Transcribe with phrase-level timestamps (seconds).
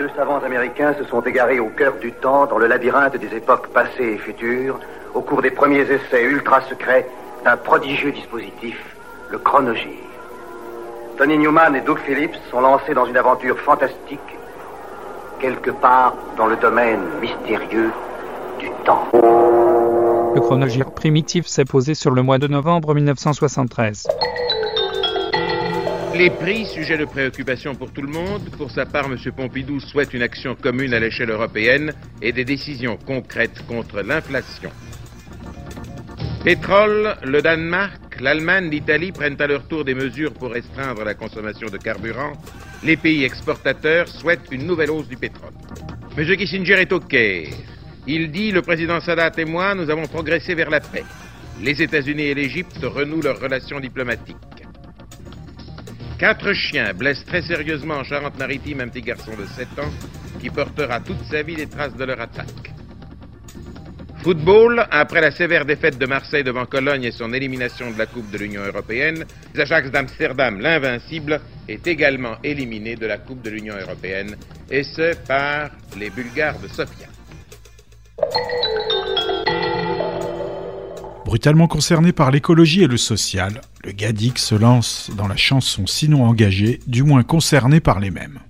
[0.00, 3.66] deux savants américains se sont égarés au cœur du temps, dans le labyrinthe des époques
[3.66, 4.80] passées et futures,
[5.12, 7.06] au cours des premiers essais ultra secrets
[7.44, 8.78] d'un prodigieux dispositif,
[9.28, 10.08] le chronogire.
[11.18, 14.20] Tony Newman et Doug Phillips sont lancés dans une aventure fantastique,
[15.38, 17.92] quelque part dans le domaine mystérieux
[18.58, 19.06] du temps.
[19.12, 24.08] Le chronogire primitif s'est posé sur le mois de novembre 1973.
[26.14, 28.50] Les prix, sujet de préoccupation pour tout le monde.
[28.58, 29.16] Pour sa part, M.
[29.34, 34.70] Pompidou souhaite une action commune à l'échelle européenne et des décisions concrètes contre l'inflation.
[36.44, 41.68] Pétrole, le Danemark, l'Allemagne, l'Italie prennent à leur tour des mesures pour restreindre la consommation
[41.68, 42.32] de carburant.
[42.82, 45.52] Les pays exportateurs souhaitent une nouvelle hausse du pétrole.
[46.18, 46.36] M.
[46.36, 47.16] Kissinger est OK.
[48.06, 51.04] Il dit, le président Sadat et moi, nous avons progressé vers la paix.
[51.62, 54.36] Les États-Unis et l'Égypte renouent leurs relations diplomatiques.
[56.20, 59.90] Quatre chiens blessent très sérieusement en Charente-Maritime un petit garçon de 7 ans
[60.38, 62.74] qui portera toute sa vie les traces de leur attaque.
[64.22, 68.30] Football, après la sévère défaite de Marseille devant Cologne et son élimination de la Coupe
[68.30, 74.36] de l'Union européenne, l'Ajax d'Amsterdam, l'invincible, est également éliminé de la Coupe de l'Union européenne,
[74.70, 77.08] et ce par les Bulgares de Sofia.
[81.30, 86.24] Brutalement concerné par l'écologie et le social, le Gadic se lance dans la chanson sinon
[86.24, 88.40] engagée, du moins concernée par les mêmes.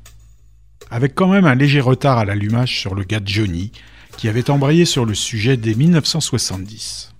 [0.90, 3.70] Avec quand même un léger retard à l'allumage sur le gars Johnny,
[4.16, 7.12] qui avait embrayé sur le sujet dès 1970.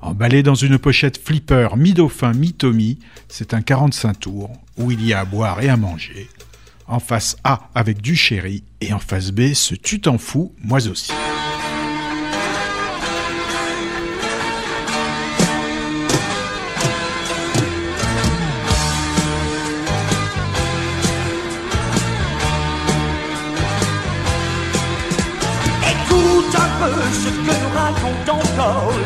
[0.00, 5.18] Emballé dans une pochette flipper mi-dauphin mi-tommy, c'est un 45 tours où il y a
[5.18, 6.28] à boire et à manger.
[6.86, 10.86] En face A avec du chéri et en face B ce tu t'en fous, moi
[10.86, 11.10] aussi.
[28.10, 28.99] Vous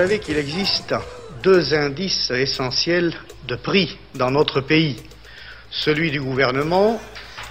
[0.00, 0.94] savez qu'il existe
[1.42, 3.12] deux indices essentiels
[3.46, 4.96] de prix dans notre pays.
[5.70, 6.98] Celui du gouvernement,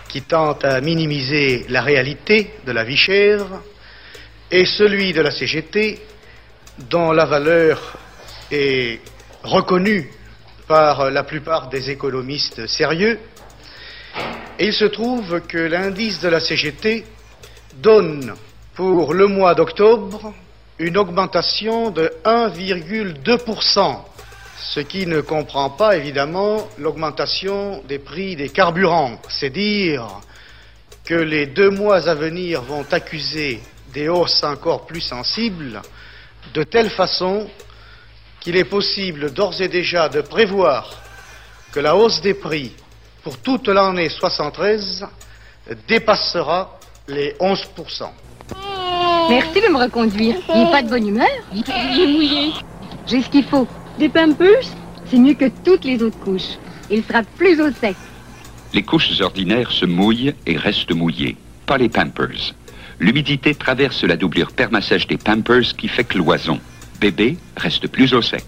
[0.07, 3.45] qui tente à minimiser la réalité de la vie chère,
[4.49, 5.99] et celui de la CGT,
[6.89, 7.99] dont la valeur
[8.49, 8.99] est
[9.43, 10.09] reconnue
[10.67, 13.19] par la plupart des économistes sérieux.
[14.57, 17.05] Et il se trouve que l'indice de la CGT
[17.75, 18.33] donne
[18.73, 20.33] pour le mois d'octobre
[20.79, 23.99] une augmentation de 1,2%,
[24.61, 29.19] ce qui ne comprend pas évidemment l'augmentation des prix des carburants.
[29.27, 30.07] C'est dire
[31.03, 33.61] que les deux mois à venir vont accuser
[33.93, 35.81] des hausses encore plus sensibles,
[36.53, 37.49] de telle façon
[38.39, 40.89] qu'il est possible d'ores et déjà de prévoir
[41.73, 42.73] que la hausse des prix
[43.21, 45.05] pour toute l'année 73
[45.87, 46.79] dépassera
[47.09, 48.09] les 11%.
[49.29, 50.35] Merci de me reconduire.
[50.53, 51.27] Il n'est pas de bonne humeur.
[51.53, 51.63] Il
[52.01, 52.51] est mouillé.
[53.05, 53.67] J'ai ce qu'il faut.
[53.99, 54.63] Des pampers
[55.09, 56.57] C'est mieux que toutes les autres couches.
[56.89, 57.95] Il sera plus au sec.
[58.73, 62.53] Les couches ordinaires se mouillent et restent mouillées, pas les pampers.
[62.99, 66.59] L'humidité traverse la doublure permassage des pampers qui fait cloison.
[66.99, 68.43] Bébé reste plus au sec.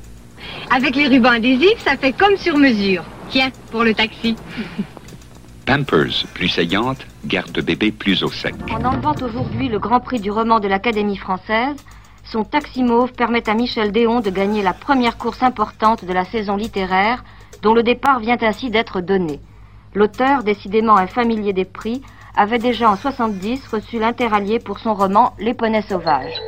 [0.69, 3.03] Avec les rubans adhésifs, ça fait comme sur mesure.
[3.29, 4.35] Tiens, pour le taxi.
[5.65, 8.55] Pampers plus saillante, garde bébé plus au sec.
[8.71, 11.75] En enlevant aujourd'hui le Grand Prix du roman de l'Académie française,
[12.23, 16.25] son taxi mauve permet à Michel Déon de gagner la première course importante de la
[16.25, 17.23] saison littéraire,
[17.61, 19.39] dont le départ vient ainsi d'être donné.
[19.93, 22.01] L'auteur, décidément un familier des prix,
[22.35, 26.39] avait déjà en 70 reçu l'interallié pour son roman Les poneys sauvages.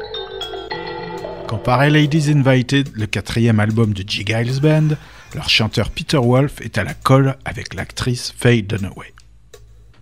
[1.47, 4.23] Comparé Ladies Invited, le quatrième album de G.
[4.25, 4.95] Giles Band,
[5.35, 9.13] leur chanteur Peter Wolf est à la colle avec l'actrice Faye Dunaway.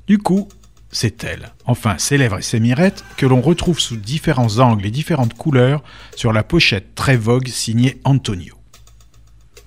[0.07, 0.47] Du coup,
[0.91, 5.83] c'est elle, enfin célèbre et sémirette, que l'on retrouve sous différents angles et différentes couleurs
[6.15, 8.55] sur la pochette très vogue signée Antonio.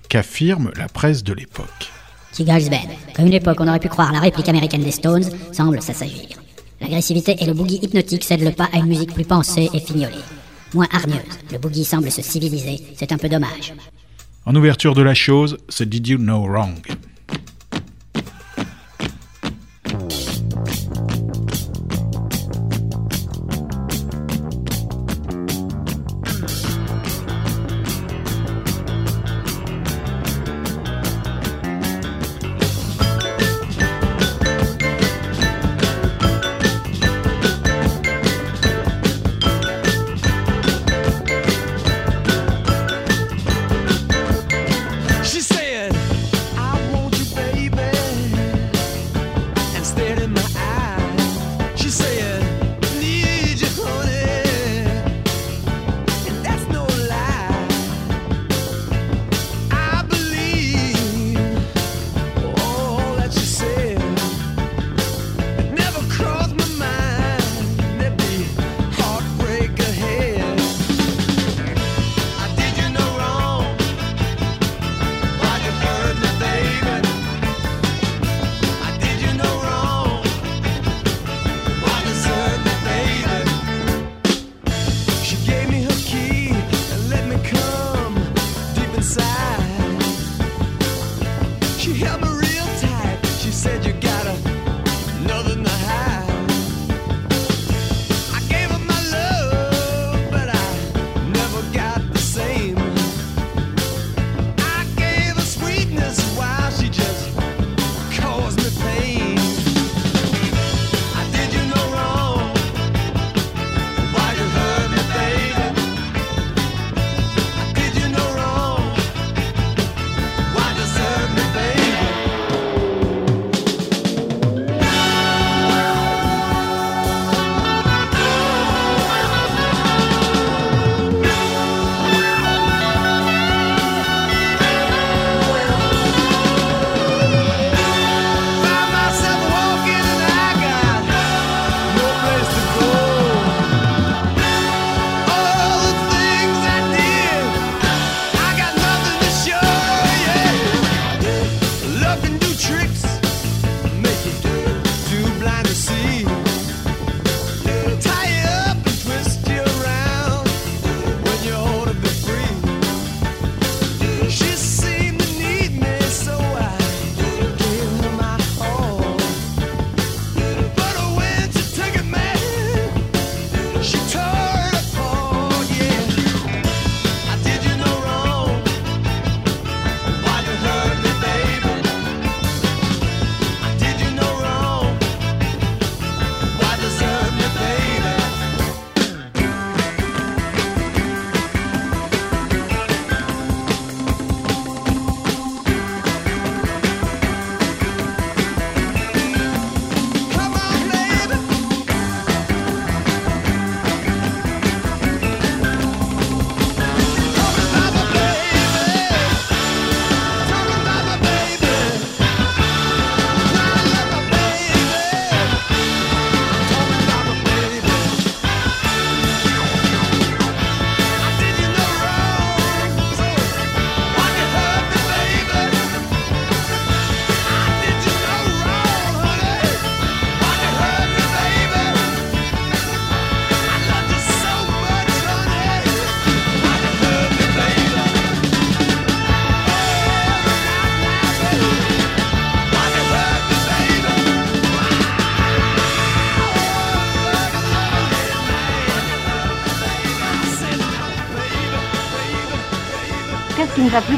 [0.07, 1.91] Qu'affirme la presse de l'époque
[2.33, 2.93] Giles Band.
[3.15, 6.37] Comme une époque on aurait pu croire la réplique américaine des Stones, semble s'assagir.
[6.81, 10.13] L'agressivité et le boogie hypnotique cèdent le pas à une musique plus pensée et fignolée.
[10.73, 13.73] Moins hargneuse, le boogie semble se civiliser, c'est un peu dommage.
[14.47, 16.75] En ouverture de la chose, ce Did You Know Wrong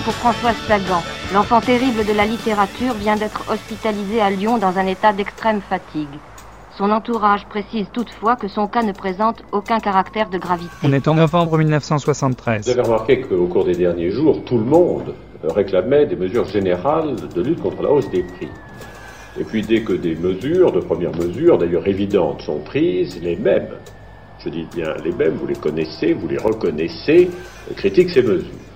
[0.07, 1.03] pour Françoise Sagan.
[1.33, 6.07] L'enfant terrible de la littérature vient d'être hospitalisé à Lyon dans un état d'extrême fatigue.
[6.77, 10.71] Son entourage précise toutefois que son cas ne présente aucun caractère de gravité.
[10.81, 12.63] On est en novembre 1973.
[12.63, 17.17] Vous avez remarqué qu'au cours des derniers jours, tout le monde réclamait des mesures générales
[17.35, 18.47] de lutte contre la hausse des prix.
[19.37, 23.71] Et puis dès que des mesures, de premières mesures, d'ailleurs évidentes, sont prises, les mêmes,
[24.39, 27.29] je dis bien les mêmes, vous les connaissez, vous les reconnaissez,
[27.75, 28.66] critiquent ces mesures.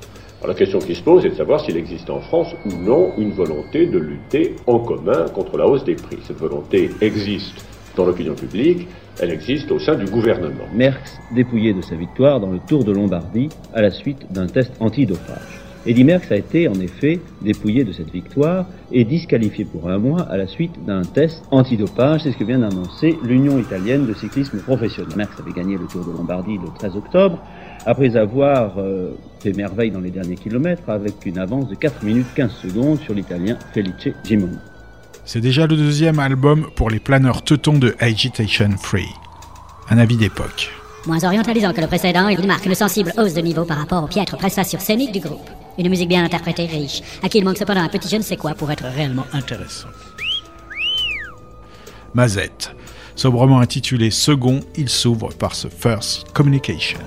[0.42, 3.12] Alors la question qui se pose est de savoir s'il existe en France ou non
[3.20, 6.18] une volonté de lutter en commun contre la hausse des prix.
[6.24, 7.64] Cette volonté existe
[7.96, 8.88] dans l'opinion publique,
[9.22, 10.64] elle existe au sein du gouvernement.
[10.74, 14.72] Merckx dépouillé de sa victoire dans le Tour de Lombardie à la suite d'un test
[14.80, 15.62] antidopage.
[15.86, 20.22] Eddy Merckx a été en effet dépouillé de cette victoire et disqualifié pour un mois
[20.24, 22.24] à la suite d'un test antidopage.
[22.24, 25.16] C'est ce que vient d'annoncer l'Union italienne de cyclisme professionnel.
[25.16, 27.38] Merckx avait gagné le Tour de Lombardie le 13 octobre
[27.86, 29.12] après avoir euh,
[29.42, 33.14] fait merveille dans les derniers kilomètres avec une avance de 4 minutes 15 secondes sur
[33.14, 34.58] l'italien Felice Gimoni.
[35.26, 39.08] C'est déjà le deuxième album pour les planeurs teutons de Agitation Free.
[39.90, 40.72] Un avis d'époque.
[41.08, 44.08] Moins orientalisant que le précédent, il marque une sensible hausse de niveau par rapport aux
[44.08, 45.50] piètres prestations scéniques du groupe.
[45.78, 48.38] Une musique bien interprétée, riche, à qui il manque cependant un petit je ne sais
[48.38, 49.88] quoi pour être réellement intéressant.
[52.14, 52.76] Mazette.
[53.16, 57.00] Sobrement intitulé Second, il s'ouvre par ce First Communication.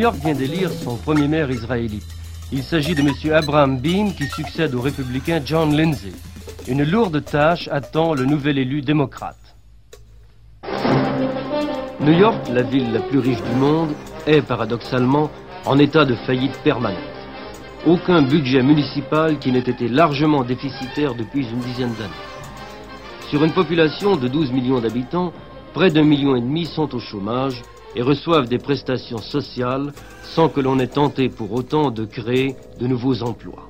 [0.00, 2.06] York vient d'élire son premier maire israélite.
[2.52, 3.12] Il s'agit de M.
[3.34, 6.12] Abraham Bean qui succède au républicain John Lindsay.
[6.68, 9.56] Une lourde tâche attend le nouvel élu démocrate.
[12.00, 13.90] New York, la ville la plus riche du monde,
[14.26, 15.30] est paradoxalement
[15.66, 16.98] en état de faillite permanente.
[17.86, 22.26] Aucun budget municipal qui n'ait été largement déficitaire depuis une dizaine d'années.
[23.28, 25.34] Sur une population de 12 millions d'habitants,
[25.74, 27.60] près d'un million et demi sont au chômage
[27.96, 32.86] et reçoivent des prestations sociales sans que l'on ait tenté pour autant de créer de
[32.86, 33.68] nouveaux emplois.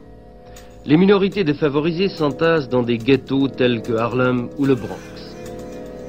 [0.87, 5.37] Les minorités défavorisées s'entassent dans des ghettos tels que Harlem ou le Bronx.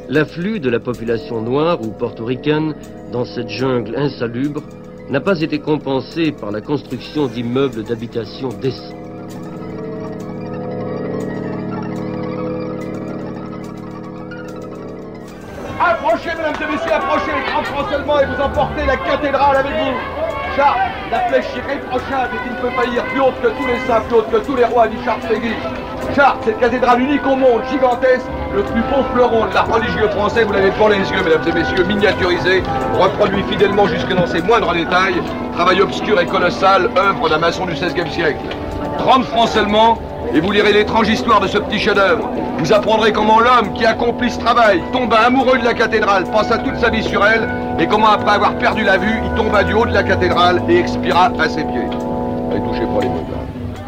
[0.09, 2.75] L'afflux de la population noire ou portoricaine
[3.11, 4.63] dans cette jungle insalubre
[5.09, 9.00] n'a pas été compensé par la construction d'immeubles d'habitation décents.
[18.91, 19.93] La cathédrale avec vous.
[20.57, 20.79] Charles,
[21.11, 24.17] la flèche irréprochable et qui ne peut faillir plus haute que tous les saints, plus
[24.17, 25.53] haute que tous les rois, dit Charles Péguy.
[26.13, 30.43] Charles, cette cathédrale unique au monde, gigantesque, le plus beau fleuron de l'art religieux français,
[30.43, 32.63] vous l'avez devant les yeux, mesdames et messieurs, miniaturisé,
[32.99, 35.21] reproduit fidèlement jusque dans ses moindres détails,
[35.53, 38.43] travail obscur et colossal, œuvre d'un maçon du XVIe siècle.
[38.97, 39.99] 30 francs seulement,
[40.33, 42.29] et vous lirez l'étrange histoire de ce petit chef-d'œuvre.
[42.59, 46.77] Vous apprendrez comment l'homme qui accomplit ce travail tomba amoureux de la cathédrale, pensa toute
[46.77, 49.85] sa vie sur elle, et comment après avoir perdu la vue, il tomba du haut
[49.85, 51.87] de la cathédrale et expira à ses pieds.
[52.51, 53.31] Allez, touchez pas les meubles.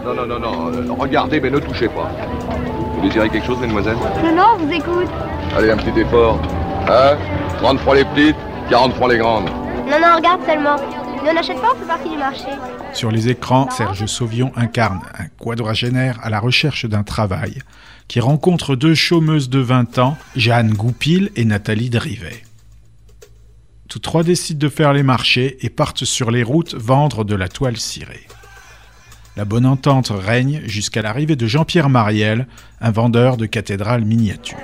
[0.05, 2.09] Non, non, non, non, euh, regardez, mais ne touchez pas.
[2.95, 3.95] Vous désirez quelque chose, mesdemoiselles?
[4.23, 5.09] Non, non, on vous écoute.
[5.57, 6.39] Allez, un petit effort.
[6.89, 7.15] Hein?
[7.59, 8.35] 30 francs les petites,
[8.69, 9.49] 40 francs les grandes.
[9.89, 10.75] Non, non, regarde seulement.
[11.23, 12.47] Ne l'achète pas, on fait partie du marché.
[12.93, 17.59] Sur les écrans, Serge Sauvion incarne un quadragénaire à la recherche d'un travail
[18.09, 22.43] qui rencontre deux chômeuses de 20 ans, Jeanne Goupil et Nathalie Drivet.
[23.87, 27.47] Tous trois décident de faire les marchés et partent sur les routes vendre de la
[27.47, 28.27] toile cirée.
[29.37, 32.47] La bonne entente règne jusqu'à l'arrivée de Jean-Pierre Mariel,
[32.81, 34.57] un vendeur de cathédrales miniatures.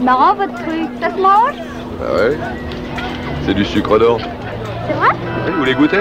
[0.00, 1.54] Marrant votre truc, ça se mange?
[2.02, 2.38] Ah ouais
[3.46, 4.20] C'est du sucre d'or.
[4.86, 5.08] C'est vrai
[5.46, 6.00] Oui, vous voulez goûter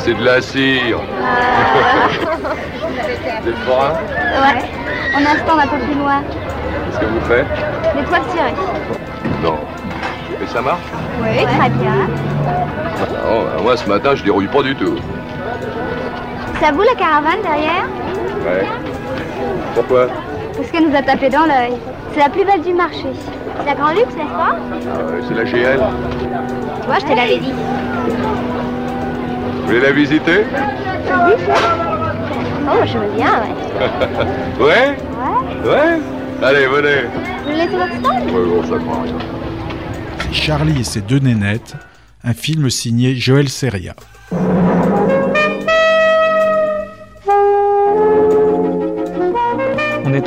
[0.00, 0.98] C'est de la cire.
[3.42, 4.62] Vous êtes forain Ouais.
[5.16, 6.22] On a un stand un peu plus loin.
[6.22, 7.46] Qu'est-ce que vous faites
[7.96, 8.54] Des toiles cirées.
[9.42, 9.58] Non.
[10.42, 10.80] Et ça marche
[11.20, 11.94] Oui, très bien.
[13.24, 14.96] Non, ben moi ce matin je dérouille pas du tout.
[16.58, 17.86] C'est à vous la caravane derrière
[18.44, 18.66] Ouais.
[19.74, 20.06] Pourquoi
[20.56, 21.74] Parce qu'elle nous a tapé dans l'œil.
[22.12, 23.06] C'est la plus belle du marché.
[23.58, 25.80] C'est la Grand Luxe, n'est-ce pas ouais, C'est la GL.
[26.80, 27.52] Tu vois, je te l'avais dit.
[29.60, 30.44] Vous voulez la visiter
[32.64, 33.54] Oh, je veux bien, ouais.
[34.64, 34.96] Ouais
[35.64, 36.00] Ouais Ouais
[36.42, 37.02] Allez, venez.
[37.46, 39.18] Vous votre stand Ouais, bon, ça prend rien.
[40.32, 41.76] Charlie et ses deux nénettes,
[42.24, 43.94] un film signé Joël Seria.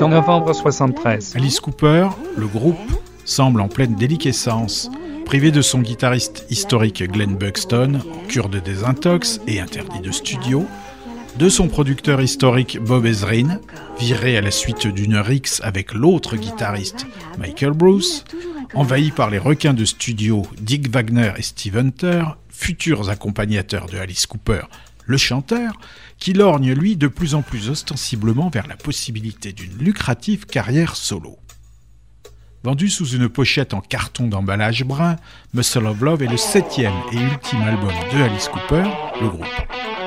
[0.01, 1.35] En novembre 73.
[1.35, 2.77] Alice Cooper, le groupe,
[3.23, 4.89] semble en pleine déliquescence,
[5.25, 10.65] privé de son guitariste historique Glenn Buxton, en cure de désintox et interdit de studio,
[11.37, 13.59] de son producteur historique Bob Ezrin,
[13.99, 17.05] viré à la suite d'une rixe avec l'autre guitariste
[17.37, 18.25] Michael Bruce,
[18.73, 24.25] envahi par les requins de studio Dick Wagner et Steve Hunter, futurs accompagnateurs de Alice
[24.25, 24.61] Cooper,
[25.05, 25.79] le chanteur,
[26.17, 31.37] qui lorgne lui de plus en plus ostensiblement vers la possibilité d'une lucrative carrière solo.
[32.63, 35.17] Vendu sous une pochette en carton d'emballage brun,
[35.53, 38.89] Muscle of Love est le septième et ultime album de Alice Cooper,
[39.21, 40.04] le groupe.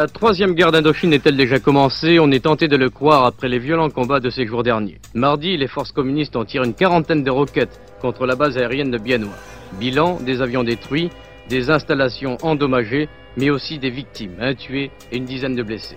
[0.00, 2.18] La troisième guerre d'Indochine est-elle déjà commencée?
[2.18, 4.98] On est tenté de le croire après les violents combats de ces jours derniers.
[5.12, 8.96] Mardi, les forces communistes ont tiré une quarantaine de roquettes contre la base aérienne de
[8.96, 9.36] Biennois.
[9.78, 11.10] Bilan, des avions détruits,
[11.50, 15.96] des installations endommagées, mais aussi des victimes, un tué et une dizaine de blessés.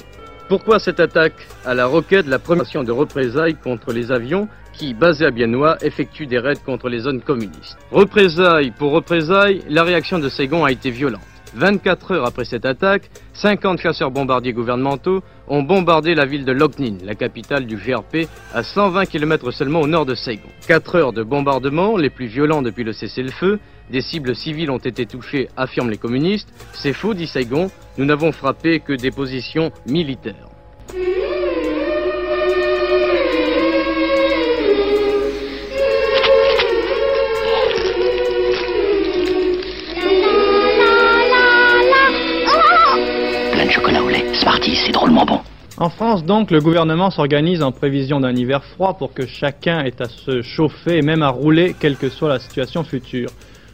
[0.49, 2.27] Pourquoi cette attaque à la roquette?
[2.27, 6.89] La première de représailles contre les avions qui, basés à Biennois, effectuent des raids contre
[6.89, 7.77] les zones communistes.
[7.89, 11.21] Représailles pour représailles, la réaction de Ségon a été violente.
[11.55, 16.97] 24 heures après cette attaque, 50 chasseurs bombardiers gouvernementaux ont bombardé la ville de Locnin,
[17.03, 20.49] la capitale du GRP, à 120 km seulement au nord de Saigon.
[20.67, 23.59] 4 heures de bombardement, les plus violents depuis le cessez-le-feu.
[23.91, 26.49] Des cibles civiles ont été touchées, affirment les communistes.
[26.73, 27.69] C'est faux, dit Saigon.
[27.97, 30.47] Nous n'avons frappé que des positions militaires.
[43.73, 44.25] Chocolat au lait.
[44.33, 45.39] C'est c'est drôlement bon.
[45.77, 49.99] En France, donc, le gouvernement s'organise en prévision d'un hiver froid pour que chacun ait
[49.99, 53.29] à se chauffer et même à rouler, quelle que soit la situation future.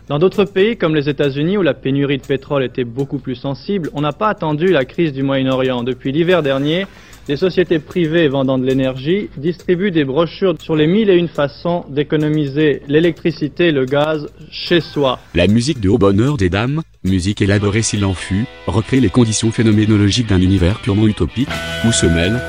[0.10, 3.92] Dans d'autres pays, comme les États-Unis, où la pénurie de pétrole était beaucoup plus sensible,
[3.94, 5.84] on n'a pas attendu la crise du Moyen-Orient.
[5.84, 6.88] Depuis l'hiver dernier,
[7.28, 11.86] des sociétés privées vendant de l'énergie distribuent des brochures sur les mille et une façons
[11.90, 15.20] d'économiser l'électricité et le gaz chez soi.
[15.36, 19.52] La musique de haut bonheur des dames, musique élaborée s'il en fut, recrée les conditions
[19.52, 21.50] phénoménologiques d'un univers purement utopique,
[21.88, 22.42] où se mêlent,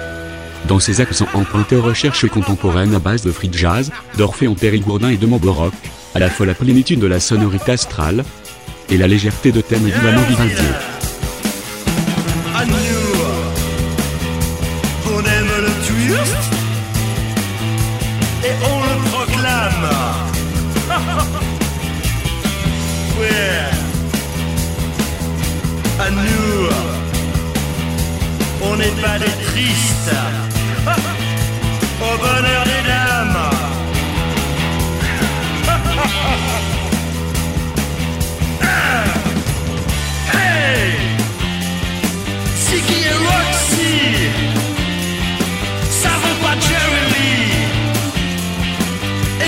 [0.66, 5.18] dans ses accents empruntés aux recherches contemporaines à base de free jazz, d'Orphéon Périgourdin et
[5.18, 5.74] de Montboroc,
[6.14, 8.24] à la fois la plénitude de la sonorité astrale,
[8.88, 10.64] et la légèreté de thèmes évidemment vivaldiens.
[15.06, 16.36] On aime le twist
[18.44, 19.90] et on le proclame.
[28.62, 30.14] on n'est pas des tristes.
[32.02, 32.79] Au bonheur des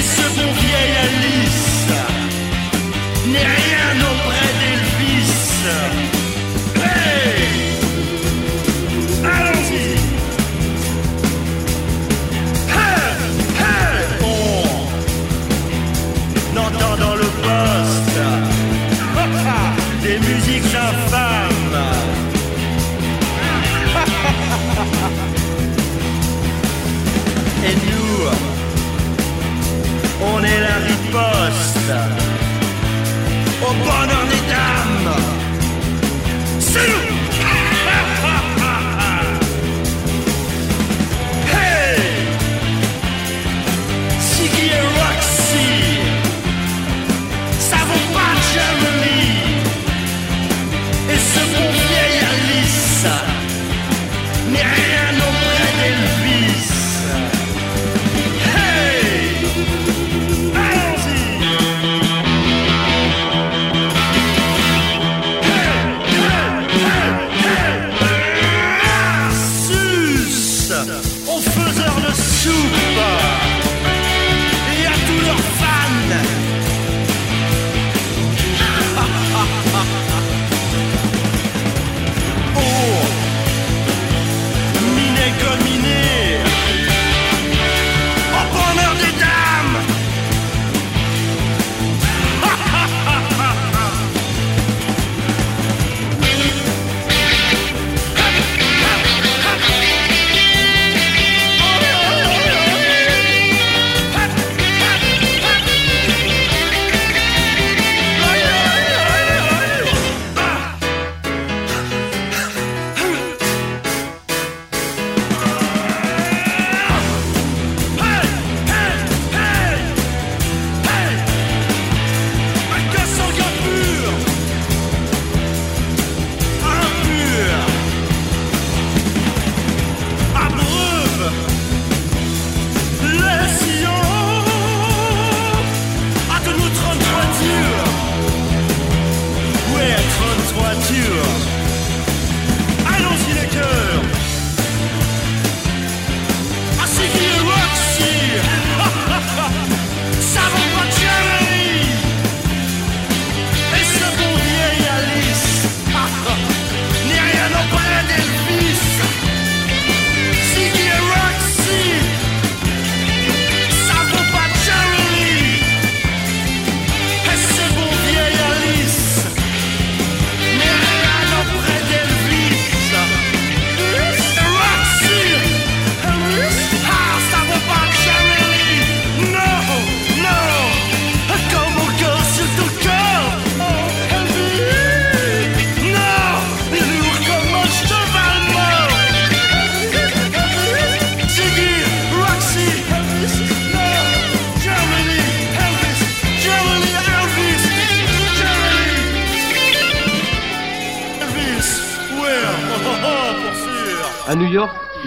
[0.03, 1.87] ce bon vieil Alice
[3.27, 4.22] N'est rien auprès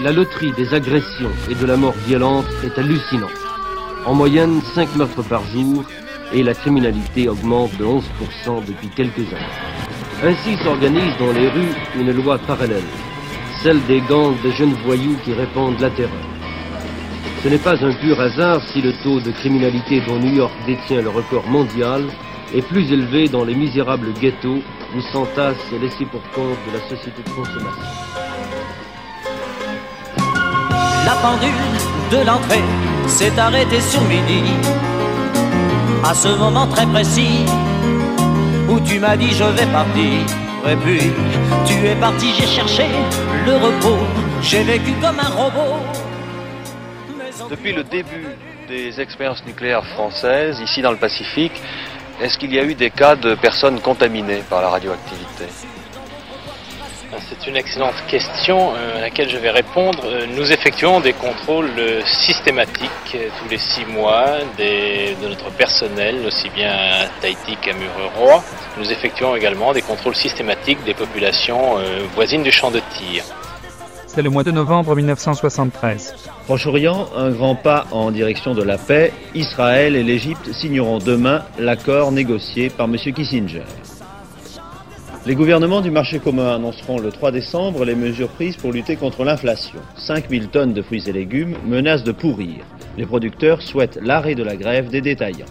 [0.06, 3.42] la loterie des agressions et de la mort violente est hallucinante.
[4.06, 5.84] En moyenne, 5 meurtres par jour
[6.32, 9.58] et la criminalité augmente de 11% depuis quelques années.
[10.24, 12.84] Ainsi s'organise dans les rues une loi parallèle.
[13.64, 16.28] celle des gangs de jeunes voyous qui répandent la terreur.
[17.42, 21.02] Ce n'est pas un pur hasard si le taux de criminalité dont New York détient
[21.02, 22.04] le record mondial
[22.54, 24.62] est plus élevé dans les misérables ghettos
[24.96, 28.15] où s'entassent et laissés pour compte de la société de consommation.
[31.06, 31.52] La pendule
[32.12, 32.64] de l'entrée
[33.08, 34.42] s'est arrêtée sur midi.
[36.04, 37.46] À ce moment très précis
[38.68, 40.14] où tu m'as dit je vais partir.
[40.68, 41.12] Et puis
[41.68, 42.86] tu es parti, j'ai cherché
[43.46, 44.00] le repos.
[44.42, 45.78] J'ai vécu comme un robot.
[47.52, 48.26] Depuis le début
[48.68, 51.62] des expériences nucléaires françaises, ici dans le Pacifique,
[52.20, 55.46] est-ce qu'il y a eu des cas de personnes contaminées par la radioactivité?
[57.30, 60.00] C'est une excellente question euh, à laquelle je vais répondre.
[60.06, 64.26] Euh, Nous effectuons des contrôles euh, systématiques tous les six mois
[64.58, 68.44] des- de notre personnel, aussi bien à Tahiti qu'à Mururoa.
[68.78, 71.78] Nous effectuons également des contrôles systématiques des populations
[72.14, 73.24] voisines du champ de tir.
[74.08, 76.16] C'est le mois de novembre 1973.
[76.46, 79.12] Proche-Orient, un grand pas en direction de la paix.
[79.34, 82.96] Israël et l'Égypte signeront demain l'accord négocié par M.
[82.98, 83.64] Kissinger.
[85.28, 89.24] Les gouvernements du marché commun annonceront le 3 décembre les mesures prises pour lutter contre
[89.24, 89.80] l'inflation.
[89.98, 92.64] 5000 tonnes de fruits et légumes menacent de pourrir.
[92.96, 95.48] Les producteurs souhaitent l'arrêt de la grève des détaillants.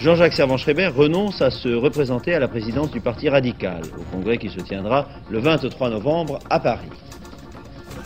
[0.00, 4.48] Jean-Jacques Servan-Schreiber renonce à se représenter à la présidence du Parti radical, au congrès qui
[4.48, 6.90] se tiendra le 23 novembre à Paris.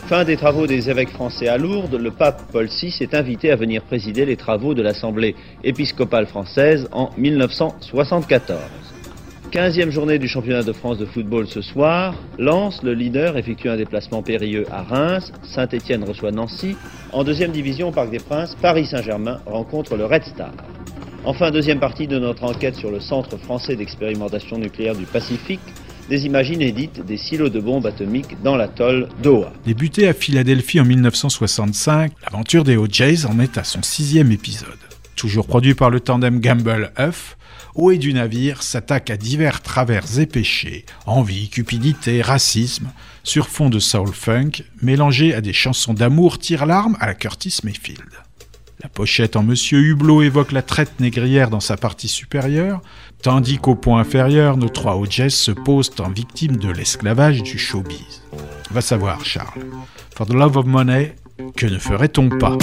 [0.05, 3.55] Fin des travaux des évêques français à Lourdes, le pape Paul VI est invité à
[3.55, 8.90] venir présider les travaux de l'Assemblée épiscopale française en 1974.
[9.51, 12.15] 15e journée du championnat de France de football ce soir.
[12.39, 15.33] Lens, le leader, effectue un déplacement périlleux à Reims.
[15.43, 16.77] Saint-Étienne reçoit Nancy.
[17.11, 20.53] En deuxième division au Parc des Princes, Paris Saint-Germain rencontre le Red Star.
[21.25, 25.59] Enfin, deuxième partie de notre enquête sur le Centre français d'expérimentation nucléaire du Pacifique.
[26.09, 29.51] Des images inédites des silos de bombes atomiques dans l'atoll d'Oa.
[29.65, 34.90] Débuté à Philadelphie en 1965, l'aventure des OJs en est à son sixième épisode.
[35.21, 37.37] Toujours produit par le tandem Gamble-Huff,
[37.75, 42.89] Haut et du navire s'attaque à divers travers et péchés, envie, cupidité, racisme,
[43.23, 48.09] sur fond de soul funk, mélangés à des chansons d'amour tire-larme à la Curtis Mayfield.
[48.81, 52.81] La pochette en Monsieur Hublot évoque la traite négrière dans sa partie supérieure,
[53.21, 58.23] tandis qu'au point inférieur, nos trois OJs se posent en victimes de l'esclavage du showbiz.
[58.71, 59.61] Va savoir, Charles.
[60.17, 61.13] For the love of money,
[61.55, 62.57] que ne ferait-on pas?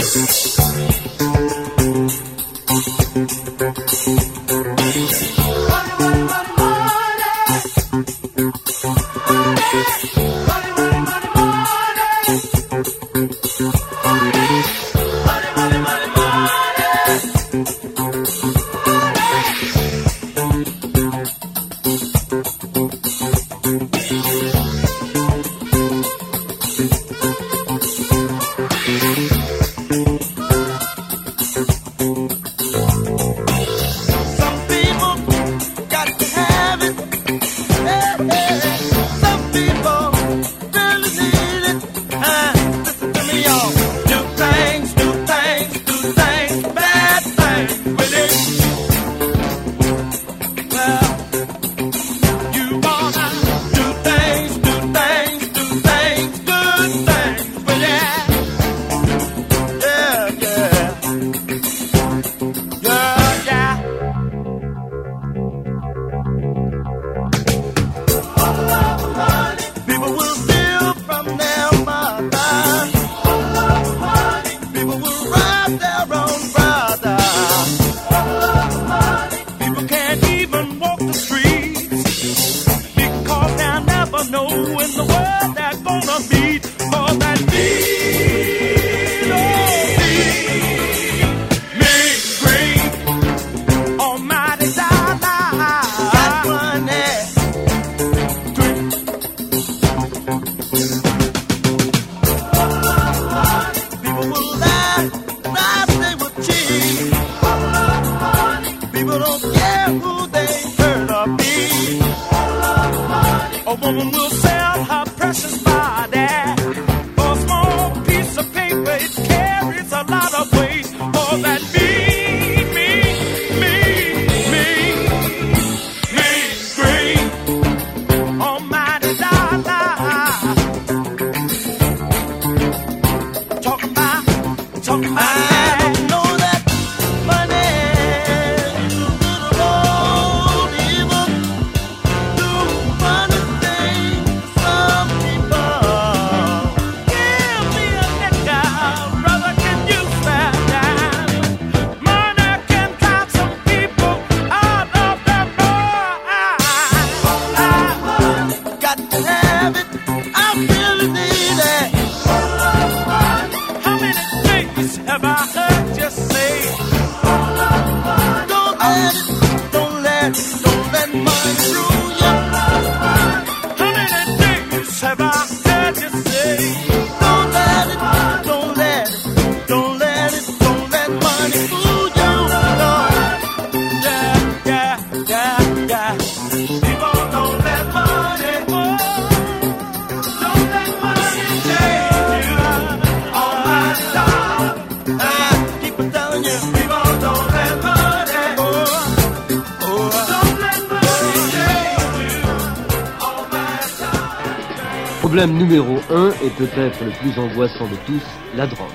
[205.39, 208.24] Problème numéro un et peut-être le plus angoissant de tous,
[208.57, 208.89] la drogue.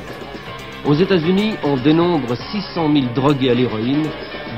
[0.85, 4.09] Aux États-Unis, on dénombre 600 000 drogués à l'héroïne,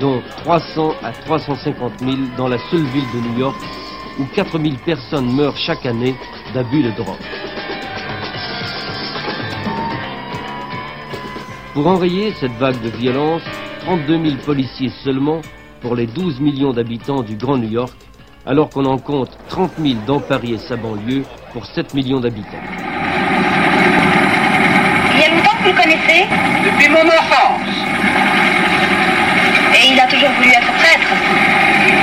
[0.02, 3.56] dont 300 à 350 000 dans la seule ville de New York,
[4.20, 6.16] où 4 000 personnes meurent chaque année
[6.56, 7.22] d'abus de drogue.
[11.76, 13.44] Pour enrayer cette vague de violence,
[13.82, 15.42] 32 000 policiers seulement
[15.82, 17.94] pour les 12 millions d'habitants du Grand New York,
[18.48, 21.26] alors qu'on en compte 30 000 dans Paris et sa banlieue
[21.56, 22.66] pour 7 millions d'habitants.
[25.14, 26.26] Il y a longtemps que vous le connaissez
[26.66, 27.62] Depuis mon enfance.
[29.74, 31.08] Et il a toujours voulu être prêtre.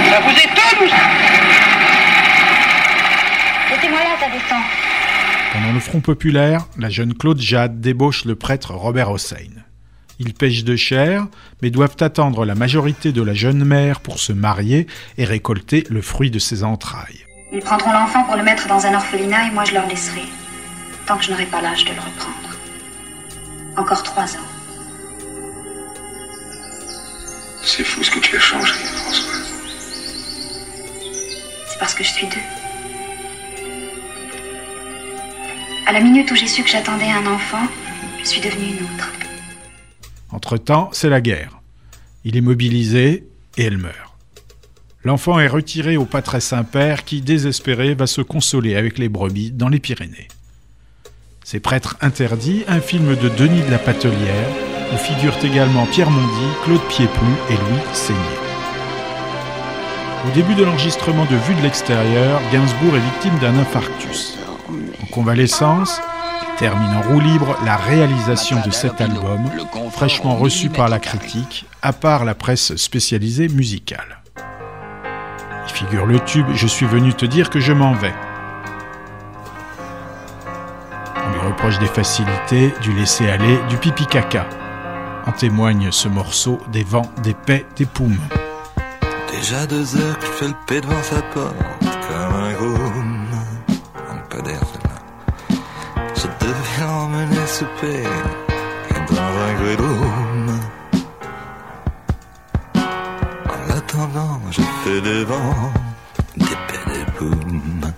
[0.09, 0.89] Ça vous étonne
[3.71, 4.63] Mettez-moi là, ça descend.
[5.53, 9.53] Pendant le Front populaire, la jeune Claude Jade débauche le prêtre Robert Hossein.
[10.19, 11.27] Ils pêchent de chair,
[11.61, 14.87] mais doivent attendre la majorité de la jeune mère pour se marier
[15.19, 17.27] et récolter le fruit de ses entrailles.
[17.55, 20.25] Ils prendront l'enfant pour le mettre dans un orphelinat et moi je leur laisserai.
[21.07, 22.57] Tant que je n'aurai pas l'âge de le reprendre.
[23.77, 24.49] Encore trois ans.
[27.63, 29.53] C'est fou ce que tu as changé, Françoise.
[31.69, 32.37] C'est parce que je suis deux.
[35.87, 37.67] À la minute où j'ai su que j'attendais un enfant,
[38.21, 39.11] je suis devenue une autre.
[40.31, 41.61] Entre-temps, c'est la guerre.
[42.25, 43.29] Il est mobilisé
[43.59, 44.12] et elle meurt.
[45.05, 49.51] L'enfant est retiré au pas très Saint-Père qui, désespéré, va se consoler avec les brebis
[49.51, 50.29] dans les Pyrénées.
[51.45, 54.49] Ces prêtres interdits, un film de Denis de la Patelière,
[54.95, 58.21] où figurent également Pierre Mondy, Claude Piéplu et Louis Seigné.
[60.25, 64.39] Au début de l'enregistrement de Vue de l'extérieur, Gainsbourg est victime d'un infarctus.
[65.03, 66.01] En convalescence,
[66.59, 69.51] termine en roue libre la réalisation de cet album,
[69.91, 74.22] fraîchement reçu par la critique, à part la presse spécialisée musicale.
[75.83, 78.15] Figure le tube Je suis venu te dire que je m'en vais.
[81.17, 84.47] On lui reproche des facilités, du laisser-aller, du pipi-caca.
[85.27, 88.21] En témoigne ce morceau des vents, des paix, des poumes.
[89.33, 93.27] Déjà deux heures qu'il fait le paix devant sa porte, comme un groom.
[94.09, 94.61] Manque pas d'air.
[96.15, 97.35] Je devais l'emmener
[99.09, 99.81] dans un great
[103.93, 105.73] attendant, je fais des vents,
[106.37, 107.93] des paix, des poumes.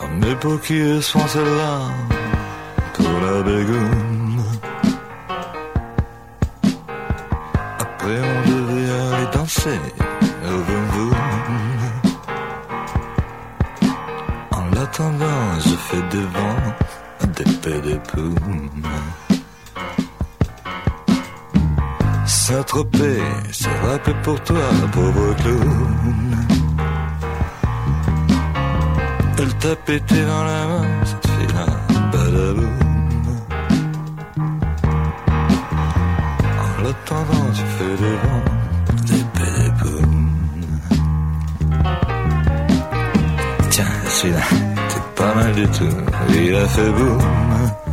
[0.00, 1.78] Dans mes paupières sont celles-là,
[2.94, 4.42] pour la bégoune.
[7.78, 9.80] Après on devait aller danser
[10.46, 11.14] au boum boum.
[14.50, 17.80] En l'attendant, je fais des vents, des paix,
[22.26, 24.56] ça va peu pour toi,
[24.92, 26.46] pauvre clown.
[29.38, 31.66] Elle t'a pété dans la main, cette fille-là,
[32.12, 32.78] badaboum.
[36.62, 38.46] En l'attendant, tu fais des vents,
[39.08, 40.30] des poumes.
[43.70, 44.40] Tiens, celui-là,
[44.88, 45.96] t'es pas mal du tout,
[46.30, 47.83] il a fait boum.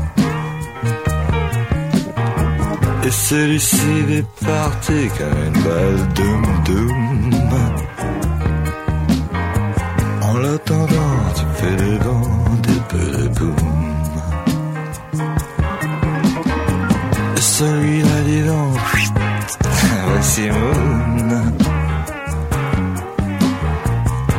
[3.03, 7.31] Et celui-ci est parti comme une balle doum doum.
[10.21, 13.55] En l'attendant, tu fais des vents, des peu de boum.
[17.37, 18.77] Et celui-là, dis donc,
[20.07, 21.53] voici Moon.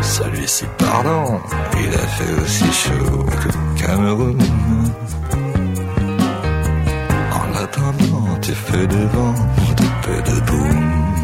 [0.02, 1.40] Celui-ci, pardon,
[1.80, 4.38] il a fait aussi chaud que Cameroun.
[8.55, 9.34] Fais des vents,
[9.76, 11.21] des peu de.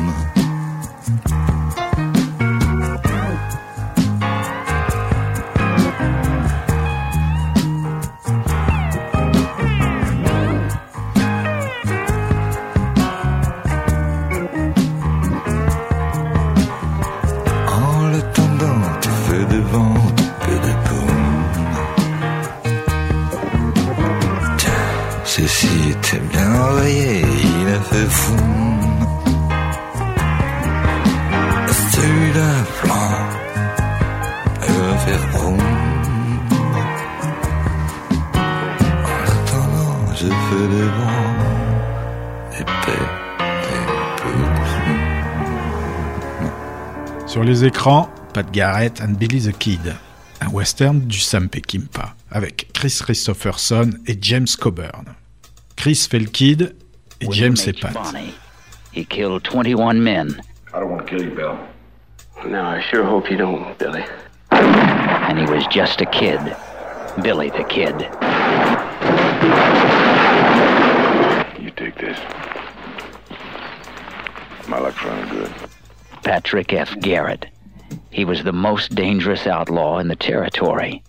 [47.28, 49.94] Sur les écrans, Pat Garrett and Billy the Kid,
[50.40, 55.04] un western du Sam Peckinpah, avec Chris Christopherson et James Coburn.
[55.76, 56.74] Chris fait le kid
[57.20, 57.92] et James est Pat.
[58.94, 60.40] He killed 21 men.
[60.74, 61.58] I don't want to kill you, Bill.
[62.48, 64.04] No, I sure hope you don't, Billy.
[64.50, 66.40] And he was just a kid.
[67.22, 68.08] Billy the Kid.
[71.60, 72.18] You take this.
[74.66, 75.52] My luck's running good.
[76.28, 76.94] Patrick F.
[77.00, 77.46] Garrett.
[78.10, 81.02] He was the most dangerous outlaw in the territory.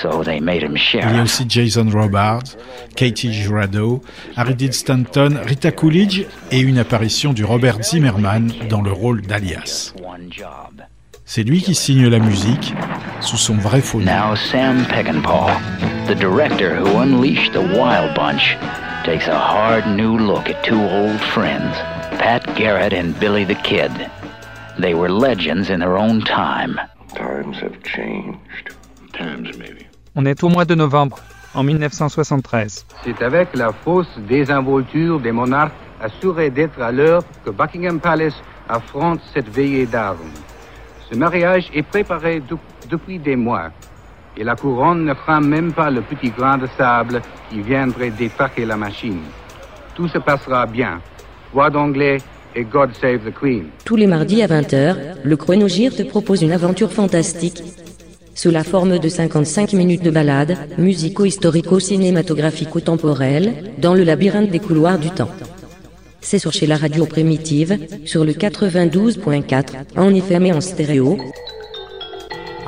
[0.00, 2.56] So they made him Il y a aussi Jason Robards,
[2.94, 4.00] Katie Jurado,
[4.36, 9.94] Harry Stanton, Rita Coolidge et une apparition du Robert Zimmerman dans le rôle d'Alias.
[11.24, 12.74] C'est lui qui signe la musique
[13.20, 14.04] sous son vrai faux nom.
[14.04, 15.58] Now Sam Peckinpah,
[16.06, 18.56] the director who unleashed the Wild Bunch,
[19.04, 21.74] takes a hard new look at two old friends,
[22.18, 23.90] Pat Garrett and Billy the Kid.
[24.78, 26.78] They were legends in their own time.
[27.14, 28.74] Times have changed.
[29.12, 29.86] Times, maybe.
[30.14, 31.18] On est au mois de novembre,
[31.54, 32.86] en 1973.
[33.04, 38.34] C'est avec la fausse désinvolture des monarques assurés d'être à l'heure que Buckingham Palace
[38.68, 40.30] affronte cette veillée d'armes.
[41.10, 42.56] Ce mariage est préparé de-
[42.88, 43.70] depuis des mois
[44.36, 48.64] et la couronne ne craint même pas le petit grain de sable qui viendrait détraquer
[48.64, 49.20] la machine.
[49.94, 51.00] Tout se passera bien.
[51.52, 52.18] Voix d'anglais
[52.54, 53.66] et God Save the Queen.
[53.84, 57.62] Tous les mardis à 20h, le Chronogir te propose une aventure fantastique
[58.34, 65.10] sous la forme de 55 minutes de balade, musico-historico-cinématographico-temporelle, dans le labyrinthe des couloirs du
[65.10, 65.30] temps.
[66.20, 69.64] C'est sur chez la radio primitive, sur le 92.4,
[69.96, 71.18] en FM et en stéréo,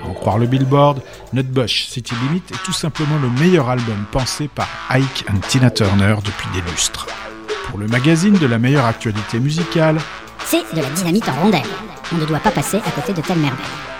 [0.02, 1.00] À en croire le Billboard,
[1.34, 6.14] Nutbush City Limit est tout simplement le meilleur album pensé par Ike and Tina Turner
[6.24, 7.08] depuis des lustres.
[7.68, 9.98] Pour le magazine de la meilleure actualité musicale,
[10.46, 11.62] C'est de la dynamite en rondelle.
[12.12, 13.93] On ne doit pas passer à côté de telles merveilles.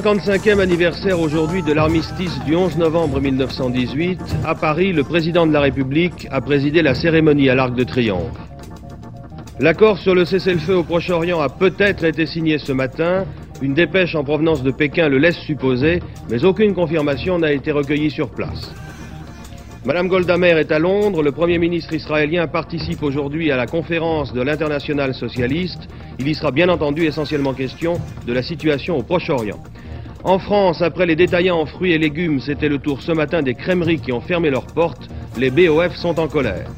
[0.00, 4.20] 55e anniversaire aujourd'hui de l'armistice du 11 novembre 1918.
[4.44, 8.36] À Paris, le président de la République a présidé la cérémonie à l'Arc de Triomphe.
[9.58, 13.24] L'accord sur le cessez-le-feu au Proche-Orient a peut-être été signé ce matin.
[13.62, 18.10] Une dépêche en provenance de Pékin le laisse supposer, mais aucune confirmation n'a été recueillie
[18.10, 18.74] sur place.
[19.86, 21.22] Madame Golda Meir est à Londres.
[21.22, 25.88] Le Premier ministre israélien participe aujourd'hui à la conférence de l'international socialiste.
[26.18, 27.94] Il y sera bien entendu essentiellement question
[28.26, 29.62] de la situation au Proche-Orient.
[30.24, 33.54] En France, après les détaillants en fruits et légumes, c'était le tour ce matin des
[33.54, 35.08] crèmeries qui ont fermé leurs portes.
[35.36, 36.68] Les BOF sont en colère.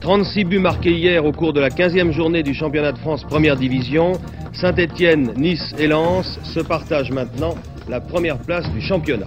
[0.00, 3.56] 36 buts marqués hier au cours de la 15e journée du championnat de France Première
[3.56, 4.12] Division.
[4.52, 7.54] Saint-Étienne, Nice et Lens se partagent maintenant
[7.88, 9.26] la première place du championnat.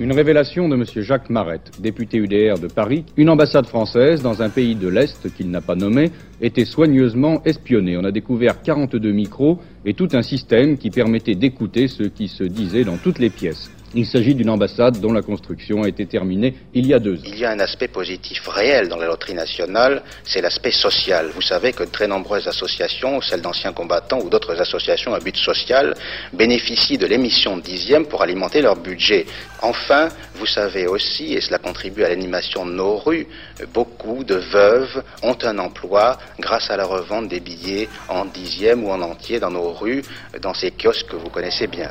[0.00, 0.84] Une révélation de M.
[1.02, 3.04] Jacques Marette, député UDR de Paris.
[3.16, 7.96] Une ambassade française dans un pays de l'Est qu'il n'a pas nommé était soigneusement espionnée.
[7.96, 12.44] On a découvert 42 micros et tout un système qui permettait d'écouter ce qui se
[12.44, 13.72] disait dans toutes les pièces.
[13.94, 17.22] Il s'agit d'une ambassade dont la construction a été terminée il y a deux ans.
[17.24, 21.30] Il y a un aspect positif réel dans la loterie nationale, c'est l'aspect social.
[21.34, 25.94] Vous savez que très nombreuses associations, celles d'anciens combattants ou d'autres associations à but social,
[26.34, 29.24] bénéficient de l'émission de dixième pour alimenter leur budget.
[29.62, 33.26] Enfin, vous savez aussi, et cela contribue à l'animation de nos rues,
[33.72, 38.90] beaucoup de veuves ont un emploi grâce à la revente des billets en dixième ou
[38.90, 40.02] en entier dans nos rues,
[40.42, 41.90] dans ces kiosques que vous connaissez bien.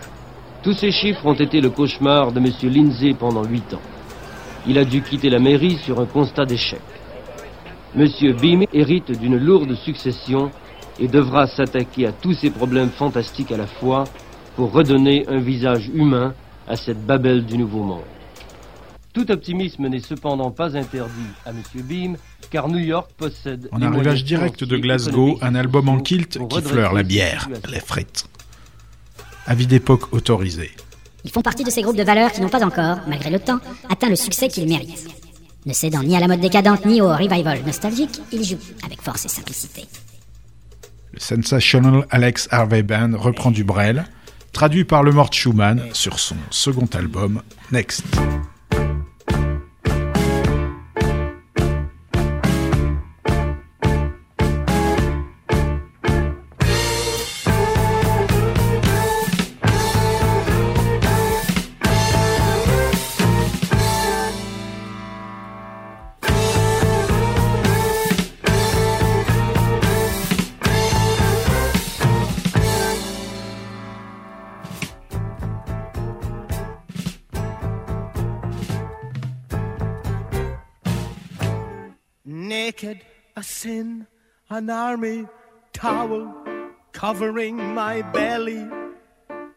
[0.64, 2.52] Tous ces chiffres ont été le cauchemar de M.
[2.64, 3.82] Lindsay pendant huit ans.
[4.68, 6.82] Il a dû quitter la mairie sur un constat d'échec.
[7.96, 8.08] M.
[8.42, 10.52] Beam hérite d'une lourde succession
[11.00, 14.04] et devra s'attaquer à tous ces problèmes fantastiques à la fois
[14.56, 16.34] pour redonner un visage humain
[16.68, 18.04] à cette Babel du Nouveau Monde.
[19.14, 21.64] Tout optimisme n'est cependant pas interdit à M.
[21.84, 22.18] Beam,
[22.52, 23.70] car New York possède...
[23.72, 28.26] En arrivage direct de Glasgow, un album en kilt qui fleure la bière, les frites.
[29.48, 30.72] Avis d'époque autorisé.
[31.24, 33.60] Ils font partie de ces groupes de valeurs qui n'ont pas encore, malgré le temps,
[33.90, 35.08] atteint le succès qu'ils méritent.
[35.66, 39.26] Ne cédant ni à la mode décadente ni au revival nostalgique, ils jouent avec force
[39.26, 39.86] et simplicité.
[41.14, 44.06] Le Sensational Alex Harvey Band reprend du Brel,
[44.52, 47.42] traduit par le Mort Schumann sur son second album
[47.72, 48.04] Next.
[84.58, 85.28] An army
[85.72, 86.34] towel
[86.92, 88.68] covering my belly.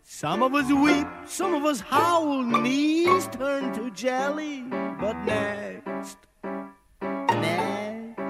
[0.02, 4.62] Some of us weep, some of us howl, knees turn to jelly.
[5.00, 6.18] But next,
[6.92, 8.20] next,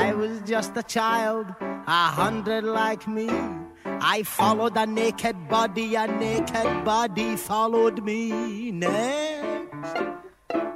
[0.00, 3.28] I was just a child, a hundred like me.
[3.84, 8.70] I followed a naked body, a naked body followed me.
[8.70, 9.96] Next,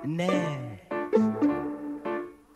[0.05, 1.54] next.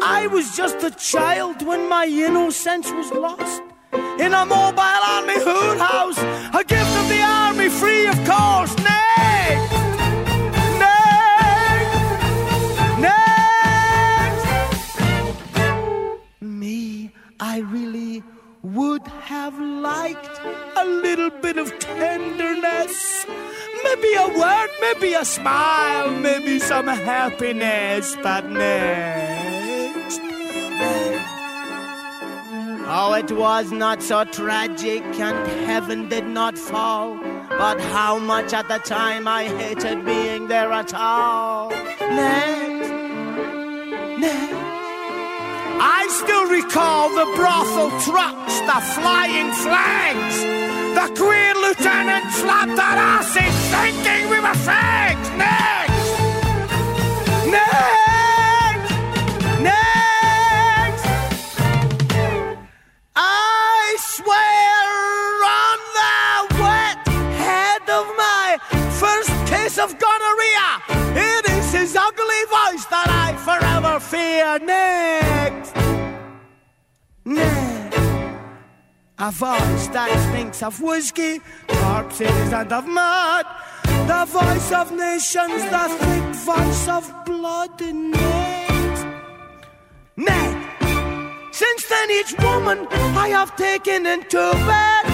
[0.01, 3.63] I was just a child when my innocence was lost.
[3.93, 8.79] In a mobile army hood house, a gift of the army, free of cost.
[16.41, 18.23] Me, I really
[18.63, 20.41] would have liked
[20.77, 23.27] a little bit of tenderness.
[23.83, 29.28] Maybe a word, maybe a smile, maybe some happiness, but next.
[33.19, 37.17] It was not so tragic and heaven did not fall.
[37.49, 41.71] But how much at the time I hated being there at all.
[41.71, 42.91] Next,
[44.25, 44.55] next.
[45.99, 50.37] I still recall the brothel trucks, the flying flags.
[50.99, 55.29] The Queen Lieutenant slapped our asses thinking we were fags.
[55.37, 56.09] Next!
[57.51, 57.98] Next!
[69.89, 70.69] Of gonorrhea,
[71.17, 74.59] it is his ugly voice that I forever fear.
[74.59, 75.75] Next!
[77.25, 77.97] Next!
[79.19, 83.47] A voice that stinks of whiskey, corpses, and of mud.
[83.85, 89.07] The voice of nations, the thick voice of blood and next.
[90.17, 90.69] Next!
[91.53, 92.87] Since then, each woman
[93.25, 95.08] I have taken into bed,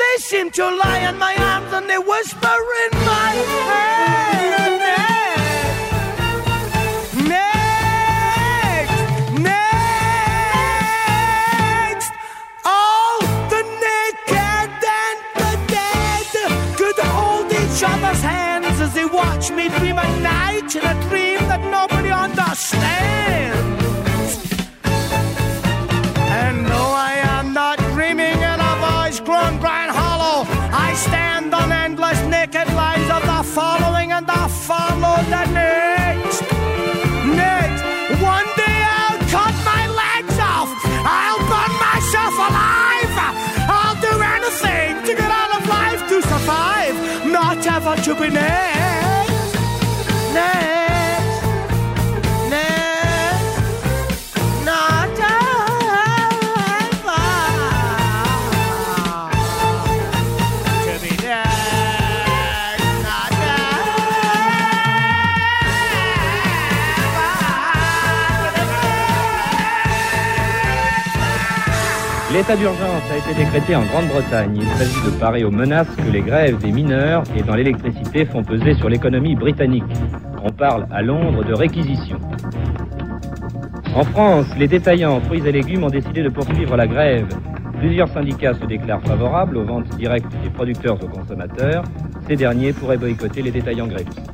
[0.00, 3.32] they seem to lie in my arms and they whisper in my
[3.66, 4.80] head.
[7.34, 8.98] Next,
[9.50, 9.70] next,
[12.64, 13.18] all
[13.52, 14.70] the naked
[15.02, 16.26] and the dead
[16.78, 21.40] could hold each other's hands as they watch me dream at night in a dream
[21.50, 23.79] that nobody understands.
[35.52, 36.42] Next.
[37.42, 37.82] Next,
[38.22, 40.70] one day I'll cut my legs off.
[41.04, 43.14] I'll burn myself alive.
[43.78, 46.96] I'll do anything to get out of life to survive.
[47.26, 48.79] Not ever to be next.
[72.40, 74.56] L'état d'urgence a été décrété en Grande-Bretagne.
[74.62, 78.42] Il s'agit de parer aux menaces que les grèves des mineurs et dans l'électricité font
[78.42, 79.84] peser sur l'économie britannique.
[80.42, 82.18] On parle à Londres de réquisition.
[83.94, 87.28] En France, les détaillants fruits et légumes ont décidé de poursuivre la grève.
[87.78, 91.84] Plusieurs syndicats se déclarent favorables aux ventes directes des producteurs aux consommateurs.
[92.26, 94.32] Ces derniers pourraient boycotter les détaillants grévistes.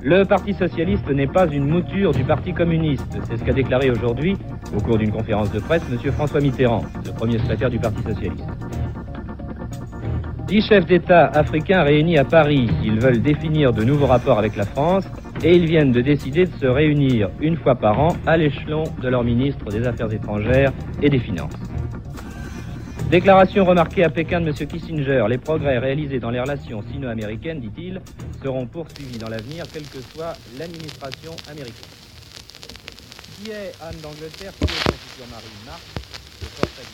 [0.00, 3.18] Le Parti socialiste n'est pas une mouture du Parti communiste.
[3.28, 4.36] C'est ce qu'a déclaré aujourd'hui,
[4.76, 6.12] au cours d'une conférence de presse, M.
[6.12, 8.44] François Mitterrand, le premier secrétaire du Parti socialiste.
[10.46, 12.68] Dix chefs d'État africains réunis à Paris.
[12.82, 15.04] Ils veulent définir de nouveaux rapports avec la France
[15.44, 19.08] et ils viennent de décider de se réunir une fois par an à l'échelon de
[19.08, 21.52] leur ministre des Affaires étrangères et des Finances.
[23.10, 24.54] Déclaration remarquée à Pékin de M.
[24.54, 25.24] Kissinger.
[25.28, 28.00] Les progrès réalisés dans les relations sino-américaines, dit-il,
[28.42, 31.99] seront poursuivis dans l'avenir, quelle que soit l'administration américaine.
[33.40, 35.82] Qui est Anne d'Angleterre Qui est son futur mari Marc
[36.42, 36.84] Le porte à